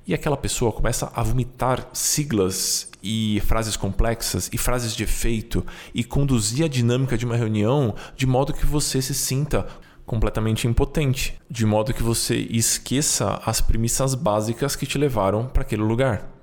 e 0.06 0.14
aquela 0.14 0.36
pessoa 0.36 0.72
começa 0.72 1.10
a 1.14 1.22
vomitar 1.22 1.88
siglas 1.92 2.90
e 3.02 3.40
frases 3.46 3.76
complexas 3.76 4.48
e 4.52 4.58
frases 4.58 4.94
de 4.94 5.04
efeito 5.04 5.64
e 5.94 6.02
conduzir 6.02 6.64
a 6.64 6.68
dinâmica 6.68 7.16
de 7.16 7.26
uma 7.26 7.36
reunião 7.36 7.94
de 8.16 8.26
modo 8.26 8.52
que 8.52 8.66
você 8.66 9.02
se 9.02 9.14
sinta 9.14 9.66
completamente 10.06 10.66
impotente, 10.66 11.38
de 11.50 11.66
modo 11.66 11.92
que 11.92 12.02
você 12.02 12.34
esqueça 12.50 13.42
as 13.44 13.60
premissas 13.60 14.14
básicas 14.14 14.74
que 14.74 14.86
te 14.86 14.96
levaram 14.96 15.46
para 15.46 15.62
aquele 15.62 15.82
lugar. 15.82 16.38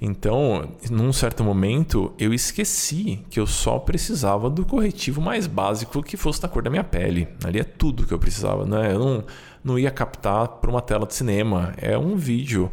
Então, 0.00 0.72
num 0.90 1.12
certo 1.12 1.42
momento, 1.42 2.12
eu 2.18 2.34
esqueci 2.34 3.24
que 3.30 3.40
eu 3.40 3.46
só 3.46 3.78
precisava 3.78 4.50
do 4.50 4.64
corretivo 4.64 5.22
mais 5.22 5.46
básico 5.46 6.02
que 6.02 6.16
fosse 6.16 6.42
da 6.42 6.48
cor 6.48 6.62
da 6.62 6.68
minha 6.68 6.84
pele. 6.84 7.28
Ali 7.42 7.60
é 7.60 7.64
tudo 7.64 8.06
que 8.06 8.12
eu 8.12 8.18
precisava, 8.18 8.66
né? 8.66 8.92
Eu 8.92 8.98
não, 8.98 9.24
não 9.66 9.78
ia 9.78 9.90
captar 9.90 10.46
para 10.46 10.70
uma 10.70 10.80
tela 10.80 11.06
de 11.06 11.14
cinema. 11.14 11.74
É 11.76 11.98
um 11.98 12.16
vídeo 12.16 12.70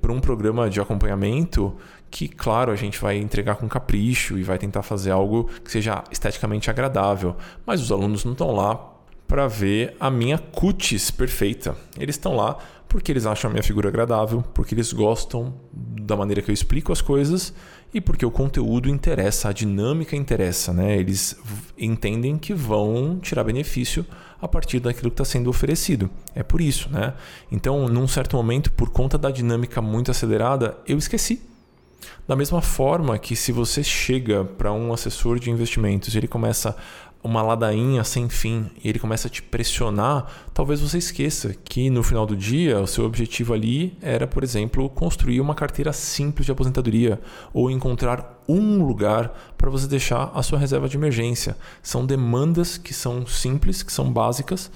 para 0.00 0.12
um 0.12 0.20
programa 0.20 0.68
de 0.68 0.80
acompanhamento 0.80 1.76
que, 2.10 2.28
claro, 2.28 2.72
a 2.72 2.76
gente 2.76 3.00
vai 3.00 3.16
entregar 3.16 3.56
com 3.56 3.68
capricho 3.68 4.36
e 4.36 4.42
vai 4.42 4.58
tentar 4.58 4.82
fazer 4.82 5.10
algo 5.10 5.48
que 5.64 5.70
seja 5.70 6.02
esteticamente 6.10 6.68
agradável. 6.68 7.36
Mas 7.64 7.80
os 7.80 7.92
alunos 7.92 8.24
não 8.24 8.32
estão 8.32 8.50
lá 8.50 8.93
para 9.26 9.46
ver 9.46 9.96
a 9.98 10.10
minha 10.10 10.38
cutis 10.38 11.10
perfeita. 11.10 11.76
Eles 11.98 12.16
estão 12.16 12.36
lá 12.36 12.58
porque 12.88 13.10
eles 13.10 13.26
acham 13.26 13.50
a 13.50 13.52
minha 13.52 13.62
figura 13.62 13.88
agradável, 13.88 14.44
porque 14.54 14.74
eles 14.74 14.92
gostam 14.92 15.54
da 15.72 16.16
maneira 16.16 16.40
que 16.40 16.50
eu 16.50 16.54
explico 16.54 16.92
as 16.92 17.00
coisas 17.00 17.52
e 17.92 18.00
porque 18.00 18.24
o 18.24 18.30
conteúdo 18.30 18.88
interessa, 18.88 19.48
a 19.48 19.52
dinâmica 19.52 20.14
interessa, 20.14 20.72
né? 20.72 20.96
Eles 20.96 21.36
entendem 21.78 22.38
que 22.38 22.54
vão 22.54 23.18
tirar 23.20 23.44
benefício 23.44 24.06
a 24.40 24.46
partir 24.46 24.78
daquilo 24.80 25.10
que 25.10 25.14
está 25.14 25.24
sendo 25.24 25.48
oferecido. 25.48 26.10
É 26.34 26.42
por 26.42 26.60
isso, 26.60 26.88
né? 26.90 27.14
Então, 27.50 27.88
num 27.88 28.06
certo 28.06 28.36
momento, 28.36 28.70
por 28.72 28.90
conta 28.90 29.16
da 29.16 29.30
dinâmica 29.30 29.80
muito 29.80 30.10
acelerada, 30.10 30.76
eu 30.86 30.98
esqueci. 30.98 31.42
Da 32.26 32.34
mesma 32.34 32.62
forma 32.62 33.18
que 33.18 33.36
se 33.36 33.52
você 33.52 33.82
chega 33.82 34.44
para 34.44 34.72
um 34.72 34.92
assessor 34.92 35.38
de 35.38 35.50
investimentos 35.50 36.14
e 36.14 36.18
ele 36.18 36.28
começa 36.28 36.76
uma 37.24 37.40
ladainha 37.40 38.04
sem 38.04 38.28
fim 38.28 38.70
e 38.82 38.88
ele 38.88 38.98
começa 38.98 39.28
a 39.28 39.30
te 39.30 39.42
pressionar, 39.42 40.26
talvez 40.52 40.82
você 40.82 40.98
esqueça 40.98 41.54
que 41.64 41.88
no 41.88 42.02
final 42.02 42.26
do 42.26 42.36
dia 42.36 42.78
o 42.78 42.86
seu 42.86 43.06
objetivo 43.06 43.54
ali 43.54 43.96
era, 44.02 44.26
por 44.26 44.44
exemplo, 44.44 44.90
construir 44.90 45.40
uma 45.40 45.54
carteira 45.54 45.90
simples 45.90 46.44
de 46.44 46.52
aposentadoria 46.52 47.18
ou 47.52 47.70
encontrar 47.70 48.42
um 48.46 48.84
lugar 48.84 49.54
para 49.56 49.70
você 49.70 49.86
deixar 49.86 50.30
a 50.34 50.42
sua 50.42 50.58
reserva 50.58 50.86
de 50.86 50.98
emergência. 50.98 51.56
São 51.82 52.04
demandas 52.04 52.76
que 52.76 52.92
são 52.92 53.26
simples, 53.26 53.82
que 53.82 53.92
são 53.92 54.12
básicas 54.12 54.70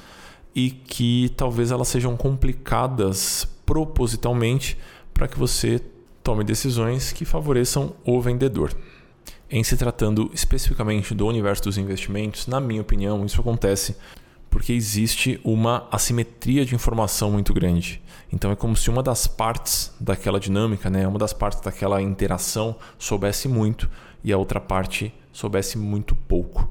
e 0.55 0.71
que 0.71 1.31
talvez 1.37 1.71
elas 1.71 1.89
sejam 1.89 2.17
complicadas 2.17 3.47
propositalmente 3.67 4.79
para 5.13 5.29
que 5.29 5.39
você 5.39 5.83
tome 6.29 6.45
decisões 6.45 7.11
que 7.11 7.25
favoreçam 7.25 7.95
o 8.05 8.21
vendedor. 8.21 8.77
Em 9.51 9.65
se 9.65 9.79
tratando 9.79 10.31
especificamente 10.35 11.15
do 11.15 11.27
universo 11.27 11.63
dos 11.63 11.79
investimentos, 11.79 12.47
na 12.47 12.61
minha 12.61 12.83
opinião, 12.83 13.25
isso 13.25 13.41
acontece 13.41 13.97
porque 14.51 14.75
existe 14.75 15.41
uma 15.43 15.89
assimetria 15.91 16.67
de 16.67 16.75
informação 16.75 17.31
muito 17.31 17.55
grande. 17.55 18.03
Então 18.31 18.51
é 18.51 18.57
como 18.57 18.77
se 18.77 18.91
uma 18.91 19.03
das 19.03 19.27
partes 19.27 19.91
daquela 19.99 20.39
dinâmica, 20.39 20.91
né, 20.91 21.09
uma 21.09 21.19
das 21.19 21.33
partes 21.33 21.63
daquela 21.63 22.03
interação 22.03 22.77
soubesse 22.99 23.49
muito 23.49 23.89
e 24.23 24.31
a 24.31 24.37
outra 24.37 24.61
parte 24.61 25.15
soubesse 25.33 25.79
muito 25.79 26.15
pouco. 26.15 26.71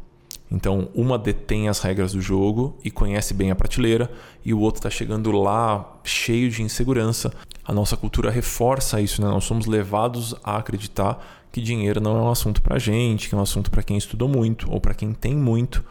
Então, 0.50 0.90
uma 0.96 1.18
detém 1.18 1.68
as 1.68 1.80
regras 1.80 2.14
do 2.14 2.22
jogo 2.22 2.78
e 2.84 2.90
conhece 2.90 3.34
bem 3.34 3.52
a 3.52 3.56
prateleira, 3.56 4.10
e 4.46 4.54
o 4.54 4.60
outro 4.60 4.80
está 4.80 4.90
chegando 4.90 5.32
lá 5.32 6.00
cheio 6.04 6.50
de 6.50 6.64
insegurança. 6.64 7.34
A 7.66 7.74
nossa 7.74 7.98
cultura 7.98 8.32
reforça 8.32 9.02
isso, 9.02 9.22
né? 9.22 9.28
nós 9.28 9.44
somos 9.44 9.66
levados 9.66 10.34
a 10.44 10.58
acreditar 10.58 11.22
que 11.52 11.62
dinheiro 11.62 12.00
não 12.00 12.18
é 12.18 12.22
um 12.22 12.30
assunto 12.30 12.62
para 12.62 12.80
gente, 12.80 13.28
que 13.28 13.36
é 13.36 13.38
um 13.38 13.42
assunto 13.42 13.70
para 13.70 13.84
quem 13.84 13.98
estudou 13.98 14.30
muito 14.30 14.72
ou 14.72 14.80
para 14.80 14.94
quem 14.94 15.14
tem 15.14 15.36
muito. 15.36 15.84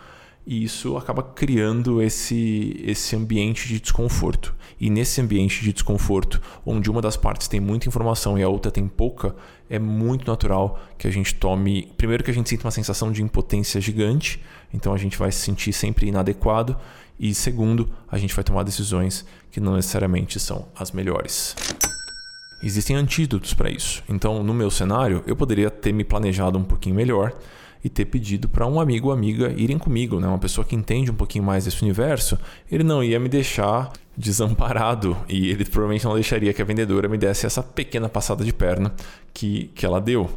E 0.47 0.63
isso 0.63 0.97
acaba 0.97 1.25
criando 1.25 2.01
esse, 2.01 2.81
esse 2.85 3.17
ambiente 3.17 3.67
de 3.67 3.81
desconforto. 3.81 4.55
E 4.79 4.89
nesse 4.89 5.21
ambiente 5.21 5.61
de 5.61 5.73
desconforto, 5.73 6.41
onde 6.65 6.89
uma 6.89 7.03
das 7.03 7.17
partes 7.17 7.49
tem 7.49 7.59
muita 7.59 7.89
informação 7.89 8.39
e 8.39 8.45
a 8.45 8.49
outra 8.49 8.71
tem 8.71 8.87
pouca, 8.87 9.35
é 9.69 9.79
muito 9.79 10.25
natural 10.27 10.79
que 10.97 11.09
a 11.09 11.11
gente 11.11 11.35
tome. 11.35 11.93
Primeiro, 11.97 12.23
que 12.23 12.31
a 12.31 12.35
gente 12.35 12.49
sinta 12.49 12.65
uma 12.65 12.71
sensação 12.71 13.11
de 13.11 13.23
impotência 13.23 13.81
gigante, 13.81 14.41
então 14.73 14.95
a 14.95 14.97
gente 14.97 15.19
vai 15.19 15.33
se 15.33 15.39
sentir 15.39 15.73
sempre 15.73 16.07
inadequado. 16.07 16.77
E 17.19 17.35
segundo, 17.35 17.89
a 18.09 18.17
gente 18.17 18.35
vai 18.35 18.45
tomar 18.45 18.63
decisões 18.63 19.27
que 19.51 19.59
não 19.59 19.75
necessariamente 19.75 20.39
são 20.39 20.69
as 20.77 20.93
melhores. 20.93 21.57
Existem 22.63 22.95
antídotos 22.95 23.53
para 23.53 23.71
isso. 23.71 24.03
Então, 24.09 24.45
no 24.45 24.55
meu 24.55 24.71
cenário, 24.71 25.25
eu 25.27 25.35
poderia 25.35 25.71
ter 25.71 25.93
me 25.93 26.05
planejado 26.05 26.57
um 26.57 26.65
pouquinho 26.65 26.95
melhor 26.95 27.33
e 27.83 27.89
ter 27.89 28.07
pedido 28.07 28.49
para 28.49 28.67
um 28.67 28.81
amigo 28.81 29.09
ou 29.09 29.13
amiga 29.13 29.53
irem 29.57 29.79
comigo, 29.79 30.19
né? 30.21 30.27
uma 30.27 30.39
pessoa 30.39 30.65
que 30.65 30.75
entende 30.75 31.11
um 31.11 31.15
pouquinho 31.15 31.45
mais 31.45 31.65
desse 31.65 31.83
universo, 31.83 32.39
ele 32.71 32.85
não 32.85 33.03
ia 33.03 33.21
me 33.21 33.29
deixar 33.29 33.93
desamparado 34.17 35.17
e 35.29 35.51
ele 35.51 35.65
provavelmente 35.65 36.05
não 36.05 36.15
deixaria 36.15 36.53
que 36.53 36.63
a 36.63 36.65
vendedora 36.65 37.09
me 37.09 37.19
desse 37.19 37.47
essa 37.47 37.63
pequena 37.63 38.09
passada 38.09 38.45
de 38.45 38.53
perna 38.53 38.93
que, 39.33 39.71
que 39.75 39.85
ela 39.85 40.01
deu. 40.01 40.31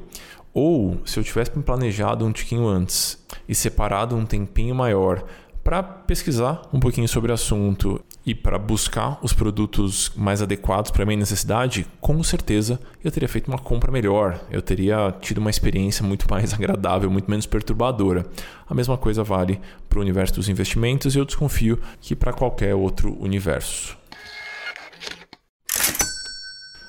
Ou 0.53 0.99
se 1.05 1.19
eu 1.19 1.23
tivesse 1.23 1.51
planejado 1.51 2.25
um 2.25 2.31
tiquinho 2.31 2.67
antes 2.67 3.23
e 3.47 3.55
separado 3.55 4.15
um 4.15 4.25
tempinho 4.25 4.75
maior 4.75 5.23
para 5.63 5.83
pesquisar 5.83 6.61
um 6.73 6.79
pouquinho 6.79 7.07
sobre 7.07 7.31
o 7.31 7.33
assunto 7.33 8.03
e 8.25 8.33
para 8.33 8.57
buscar 8.57 9.19
os 9.21 9.33
produtos 9.33 10.11
mais 10.15 10.41
adequados 10.41 10.91
para 10.91 11.05
minha 11.05 11.17
necessidade, 11.17 11.85
com 11.99 12.21
certeza 12.23 12.79
eu 13.03 13.11
teria 13.11 13.29
feito 13.29 13.47
uma 13.47 13.57
compra 13.57 13.91
melhor, 13.91 14.39
eu 14.51 14.61
teria 14.61 15.13
tido 15.21 15.39
uma 15.39 15.49
experiência 15.49 16.05
muito 16.05 16.29
mais 16.29 16.53
agradável, 16.55 17.09
muito 17.09 17.29
menos 17.29 17.45
perturbadora. 17.45 18.25
A 18.67 18.73
mesma 18.73 18.97
coisa 18.97 19.23
vale 19.23 19.59
para 19.87 19.99
o 19.99 20.01
universo 20.01 20.35
dos 20.35 20.49
investimentos 20.49 21.15
e 21.15 21.19
eu 21.19 21.25
desconfio 21.25 21.79
que 22.01 22.15
para 22.15 22.33
qualquer 22.33 22.75
outro 22.75 23.15
universo. 23.19 23.97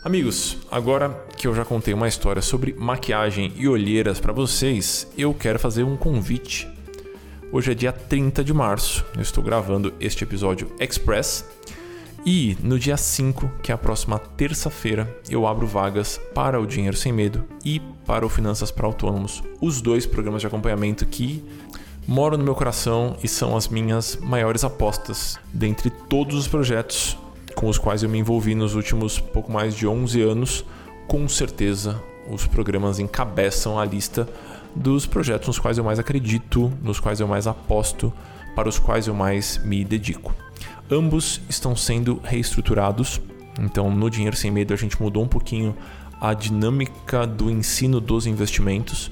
Amigos, 0.02 0.56
agora 0.70 1.10
que 1.36 1.46
eu 1.46 1.54
já 1.54 1.62
contei 1.62 1.92
uma 1.92 2.08
história 2.08 2.40
sobre 2.40 2.72
maquiagem 2.72 3.52
e 3.56 3.68
olheiras 3.68 4.18
para 4.18 4.32
vocês, 4.32 5.06
eu 5.16 5.34
quero 5.34 5.58
fazer 5.58 5.84
um 5.84 5.94
convite 5.94 6.66
Hoje 7.52 7.72
é 7.72 7.74
dia 7.74 7.90
30 7.90 8.44
de 8.44 8.54
março, 8.54 9.04
eu 9.16 9.22
estou 9.22 9.42
gravando 9.42 9.92
este 9.98 10.22
episódio 10.22 10.70
Express. 10.78 11.44
E 12.24 12.56
no 12.62 12.78
dia 12.78 12.96
5, 12.96 13.50
que 13.60 13.72
é 13.72 13.74
a 13.74 13.78
próxima 13.78 14.20
terça-feira, 14.20 15.12
eu 15.28 15.48
abro 15.48 15.66
vagas 15.66 16.16
para 16.32 16.60
o 16.60 16.66
Dinheiro 16.66 16.96
Sem 16.96 17.12
Medo 17.12 17.42
e 17.64 17.80
para 18.06 18.24
o 18.24 18.28
Finanças 18.28 18.70
para 18.70 18.86
Autônomos, 18.86 19.42
os 19.60 19.80
dois 19.80 20.06
programas 20.06 20.42
de 20.42 20.46
acompanhamento 20.46 21.04
que 21.04 21.44
moram 22.06 22.38
no 22.38 22.44
meu 22.44 22.54
coração 22.54 23.16
e 23.20 23.26
são 23.26 23.56
as 23.56 23.66
minhas 23.66 24.14
maiores 24.16 24.62
apostas 24.62 25.36
dentre 25.52 25.90
todos 25.90 26.36
os 26.36 26.46
projetos 26.46 27.18
com 27.56 27.68
os 27.68 27.78
quais 27.78 28.04
eu 28.04 28.08
me 28.08 28.18
envolvi 28.18 28.54
nos 28.54 28.76
últimos 28.76 29.18
pouco 29.18 29.50
mais 29.50 29.74
de 29.74 29.88
11 29.88 30.22
anos. 30.22 30.64
Com 31.08 31.28
certeza, 31.28 32.00
os 32.30 32.46
programas 32.46 33.00
encabeçam 33.00 33.76
a 33.76 33.84
lista 33.84 34.28
dos 34.74 35.06
projetos 35.06 35.48
nos 35.48 35.58
quais 35.58 35.78
eu 35.78 35.84
mais 35.84 35.98
acredito, 35.98 36.72
nos 36.82 37.00
quais 37.00 37.20
eu 37.20 37.28
mais 37.28 37.46
aposto, 37.46 38.12
para 38.54 38.68
os 38.68 38.78
quais 38.78 39.06
eu 39.06 39.14
mais 39.14 39.58
me 39.64 39.84
dedico. 39.84 40.34
Ambos 40.90 41.40
estão 41.48 41.76
sendo 41.76 42.20
reestruturados, 42.22 43.20
então 43.60 43.90
no 43.90 44.10
Dinheiro 44.10 44.36
Sem 44.36 44.50
Medo 44.50 44.74
a 44.74 44.76
gente 44.76 45.00
mudou 45.00 45.22
um 45.22 45.28
pouquinho 45.28 45.76
a 46.20 46.34
dinâmica 46.34 47.26
do 47.26 47.50
ensino 47.50 48.00
dos 48.00 48.26
investimentos. 48.26 49.10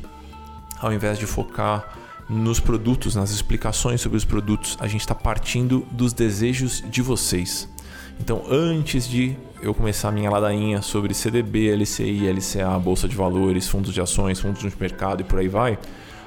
Ao 0.80 0.92
invés 0.92 1.18
de 1.18 1.26
focar 1.26 1.96
nos 2.28 2.60
produtos, 2.60 3.14
nas 3.14 3.30
explicações 3.30 4.00
sobre 4.00 4.18
os 4.18 4.24
produtos, 4.24 4.76
a 4.80 4.86
gente 4.86 5.00
está 5.00 5.14
partindo 5.14 5.86
dos 5.90 6.12
desejos 6.12 6.84
de 6.90 7.00
vocês. 7.00 7.68
Então, 8.20 8.42
antes 8.50 9.08
de 9.08 9.36
eu 9.62 9.74
começar 9.74 10.08
a 10.08 10.12
minha 10.12 10.30
ladainha 10.30 10.82
sobre 10.82 11.14
CDB, 11.14 11.74
LCI, 11.74 12.28
LCA, 12.30 12.78
bolsa 12.78 13.08
de 13.08 13.16
valores, 13.16 13.68
fundos 13.68 13.92
de 13.92 14.00
ações, 14.00 14.40
fundos 14.40 14.60
de 14.60 14.80
mercado 14.80 15.20
e 15.20 15.24
por 15.24 15.38
aí 15.38 15.48
vai, 15.48 15.78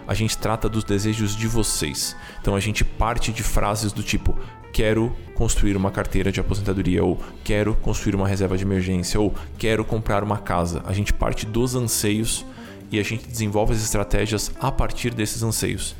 a 0.07 0.13
gente 0.13 0.37
trata 0.37 0.67
dos 0.67 0.83
desejos 0.83 1.35
de 1.35 1.47
vocês. 1.47 2.15
Então, 2.41 2.55
a 2.55 2.59
gente 2.59 2.83
parte 2.83 3.31
de 3.31 3.43
frases 3.43 3.91
do 3.91 4.01
tipo: 4.01 4.35
quero 4.71 5.15
construir 5.35 5.75
uma 5.75 5.91
carteira 5.91 6.31
de 6.31 6.39
aposentadoria, 6.39 7.03
ou 7.03 7.19
quero 7.43 7.75
construir 7.75 8.15
uma 8.15 8.27
reserva 8.27 8.57
de 8.57 8.63
emergência, 8.63 9.19
ou 9.19 9.33
quero 9.57 9.83
comprar 9.85 10.23
uma 10.23 10.37
casa. 10.37 10.81
A 10.85 10.93
gente 10.93 11.13
parte 11.13 11.45
dos 11.45 11.75
anseios 11.75 12.45
e 12.91 12.99
a 12.99 13.03
gente 13.03 13.27
desenvolve 13.27 13.73
as 13.73 13.81
estratégias 13.81 14.51
a 14.59 14.71
partir 14.71 15.13
desses 15.13 15.43
anseios. 15.43 15.95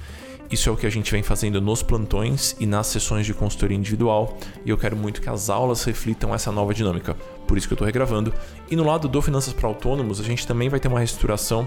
Isso 0.52 0.68
é 0.68 0.72
o 0.72 0.76
que 0.76 0.86
a 0.86 0.90
gente 0.90 1.10
vem 1.10 1.24
fazendo 1.24 1.62
nos 1.62 1.82
plantões 1.82 2.58
e 2.60 2.66
nas 2.66 2.88
sessões 2.88 3.26
de 3.26 3.34
consultoria 3.34 3.78
individual, 3.78 4.38
e 4.66 4.70
eu 4.70 4.78
quero 4.78 4.98
muito 4.98 5.22
que 5.22 5.30
as 5.30 5.50
aulas 5.50 5.86
reflitam 5.86 6.36
essa 6.36 6.52
nova 6.52 6.74
dinâmica. 6.74 7.16
Por 7.48 7.58
isso 7.58 7.68
que 7.68 7.74
eu 7.74 7.76
estou 7.76 7.86
regravando. 7.86 8.34
E 8.70 8.76
no 8.76 8.84
lado 8.84 9.08
do 9.08 9.22
Finanças 9.22 9.54
para 9.54 9.70
Autônomos, 9.70 10.20
a 10.20 10.24
gente 10.24 10.46
também 10.46 10.68
vai 10.68 10.78
ter 10.78 10.90
uma 10.90 11.00
reestruturação, 11.00 11.66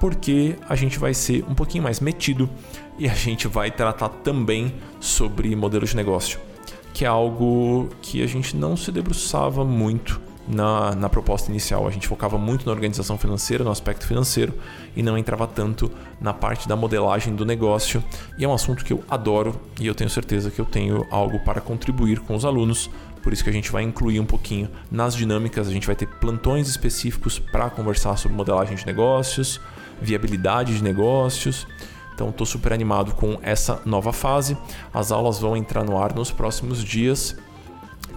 porque 0.00 0.56
a 0.68 0.74
gente 0.74 0.98
vai 0.98 1.14
ser 1.14 1.44
um 1.48 1.54
pouquinho 1.54 1.84
mais 1.84 2.00
metido 2.00 2.50
e 2.98 3.08
a 3.08 3.14
gente 3.14 3.46
vai 3.46 3.70
tratar 3.70 4.08
também 4.08 4.74
sobre 4.98 5.54
modelo 5.54 5.86
de 5.86 5.94
negócio, 5.94 6.40
que 6.92 7.04
é 7.04 7.08
algo 7.08 7.88
que 8.02 8.20
a 8.20 8.26
gente 8.26 8.56
não 8.56 8.76
se 8.76 8.90
debruçava 8.90 9.64
muito 9.64 10.20
na, 10.46 10.94
na 10.94 11.08
proposta 11.08 11.50
inicial. 11.50 11.86
A 11.86 11.90
gente 11.90 12.06
focava 12.06 12.36
muito 12.38 12.66
na 12.66 12.72
organização 12.72 13.16
financeira, 13.16 13.64
no 13.64 13.70
aspecto 13.70 14.06
financeiro, 14.06 14.52
e 14.94 15.02
não 15.02 15.16
entrava 15.16 15.46
tanto 15.46 15.90
na 16.20 16.32
parte 16.32 16.68
da 16.68 16.76
modelagem 16.76 17.34
do 17.34 17.44
negócio. 17.44 18.02
E 18.38 18.44
é 18.44 18.48
um 18.48 18.52
assunto 18.52 18.84
que 18.84 18.92
eu 18.92 19.02
adoro 19.08 19.60
e 19.80 19.86
eu 19.86 19.94
tenho 19.94 20.10
certeza 20.10 20.50
que 20.50 20.60
eu 20.60 20.64
tenho 20.64 21.06
algo 21.10 21.38
para 21.40 21.60
contribuir 21.60 22.20
com 22.20 22.34
os 22.34 22.44
alunos. 22.44 22.90
Por 23.22 23.32
isso 23.32 23.42
que 23.42 23.50
a 23.50 23.52
gente 23.52 23.72
vai 23.72 23.82
incluir 23.82 24.20
um 24.20 24.26
pouquinho 24.26 24.68
nas 24.90 25.14
dinâmicas, 25.14 25.66
a 25.66 25.72
gente 25.72 25.86
vai 25.86 25.96
ter 25.96 26.06
plantões 26.06 26.68
específicos 26.68 27.38
para 27.38 27.70
conversar 27.70 28.18
sobre 28.18 28.36
modelagem 28.36 28.76
de 28.76 28.84
negócios, 28.84 29.60
viabilidade 30.00 30.76
de 30.76 30.84
negócios. 30.84 31.66
Então 32.14 32.28
estou 32.28 32.46
super 32.46 32.72
animado 32.72 33.14
com 33.14 33.38
essa 33.42 33.80
nova 33.84 34.12
fase. 34.12 34.56
As 34.92 35.10
aulas 35.10 35.38
vão 35.38 35.56
entrar 35.56 35.82
no 35.84 36.00
ar 36.00 36.14
nos 36.14 36.30
próximos 36.30 36.84
dias. 36.84 37.34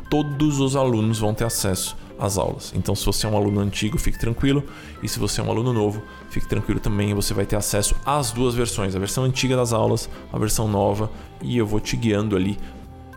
Todos 0.09 0.59
os 0.59 0.75
alunos 0.75 1.19
vão 1.19 1.33
ter 1.33 1.45
acesso 1.45 1.95
as 2.19 2.37
aulas. 2.37 2.73
Então, 2.75 2.95
se 2.95 3.05
você 3.05 3.25
é 3.25 3.29
um 3.29 3.37
aluno 3.37 3.59
antigo, 3.59 3.97
fique 3.97 4.19
tranquilo. 4.19 4.63
E 5.01 5.07
se 5.07 5.19
você 5.19 5.41
é 5.41 5.43
um 5.43 5.49
aluno 5.49 5.73
novo, 5.73 6.01
fique 6.29 6.47
tranquilo 6.47 6.79
também. 6.79 7.13
Você 7.13 7.33
vai 7.33 7.45
ter 7.45 7.55
acesso 7.55 7.95
às 8.05 8.31
duas 8.31 8.55
versões: 8.55 8.95
a 8.95 8.99
versão 8.99 9.23
antiga 9.23 9.55
das 9.55 9.73
aulas, 9.73 10.09
a 10.31 10.37
versão 10.37 10.67
nova. 10.67 11.09
E 11.41 11.57
eu 11.57 11.65
vou 11.65 11.79
te 11.79 11.95
guiando 11.95 12.35
ali 12.35 12.57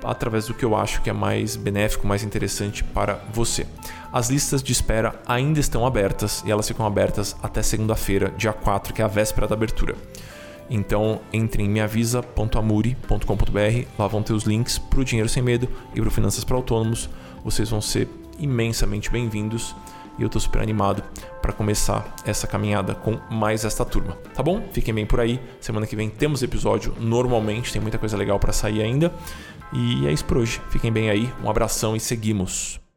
através 0.02 0.46
do 0.46 0.54
que 0.54 0.64
eu 0.64 0.74
acho 0.74 1.02
que 1.02 1.10
é 1.10 1.12
mais 1.12 1.56
benéfico, 1.56 2.06
mais 2.06 2.22
interessante 2.22 2.82
para 2.82 3.22
você. 3.32 3.66
As 4.12 4.28
listas 4.28 4.62
de 4.62 4.72
espera 4.72 5.20
ainda 5.26 5.60
estão 5.60 5.86
abertas 5.86 6.42
e 6.46 6.50
elas 6.50 6.66
ficam 6.66 6.86
abertas 6.86 7.36
até 7.42 7.62
segunda-feira, 7.62 8.32
dia 8.36 8.52
4, 8.52 8.94
que 8.94 9.02
é 9.02 9.04
a 9.04 9.08
véspera 9.08 9.46
da 9.46 9.54
abertura. 9.54 9.94
Então 10.68 11.20
entre 11.32 11.62
em 11.62 11.68
meavisa.amuri.com.br, 11.68 13.86
lá 13.98 14.06
vão 14.06 14.22
ter 14.22 14.32
os 14.32 14.44
links 14.44 14.78
para 14.78 15.00
o 15.00 15.04
Dinheiro 15.04 15.28
Sem 15.28 15.42
Medo 15.42 15.68
e 15.94 16.00
para 16.00 16.08
o 16.08 16.12
Finanças 16.12 16.44
para 16.44 16.56
Autônomos. 16.56 17.10
Vocês 17.44 17.70
vão 17.70 17.80
ser 17.80 18.08
imensamente 18.40 19.10
bem-vindos 19.10 19.74
e 20.18 20.22
eu 20.22 20.26
estou 20.26 20.40
super 20.40 20.60
animado 20.60 21.02
para 21.40 21.52
começar 21.52 22.14
essa 22.24 22.46
caminhada 22.46 22.94
com 22.94 23.18
mais 23.30 23.64
esta 23.64 23.84
turma, 23.84 24.16
tá 24.34 24.42
bom? 24.42 24.62
Fiquem 24.72 24.92
bem 24.92 25.06
por 25.06 25.20
aí. 25.20 25.40
Semana 25.60 25.86
que 25.86 25.96
vem 25.96 26.10
temos 26.10 26.42
episódio 26.42 26.94
normalmente, 26.98 27.72
tem 27.72 27.80
muita 27.80 27.98
coisa 27.98 28.16
legal 28.16 28.38
para 28.38 28.52
sair 28.52 28.82
ainda. 28.82 29.12
E 29.72 30.06
é 30.06 30.12
isso 30.12 30.24
por 30.24 30.38
hoje. 30.38 30.60
Fiquem 30.68 30.92
bem 30.92 31.08
aí, 31.08 31.32
um 31.42 31.48
abração 31.48 31.94
e 31.94 32.00
seguimos. 32.00 32.89